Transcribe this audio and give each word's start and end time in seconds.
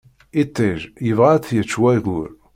Iṭij 0.43 0.79
yebɣa 1.05 1.29
ad 1.33 1.43
t-yečč 1.43 1.73
wayyur. 1.81 2.29